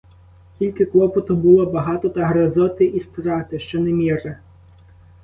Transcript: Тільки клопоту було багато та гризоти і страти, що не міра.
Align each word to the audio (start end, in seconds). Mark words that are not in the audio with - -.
Тільки 0.59 0.85
клопоту 0.85 1.35
було 1.35 1.65
багато 1.65 2.09
та 2.09 2.25
гризоти 2.25 2.85
і 2.85 2.99
страти, 2.99 3.59
що 3.59 3.79
не 3.79 3.91
міра. 3.91 4.39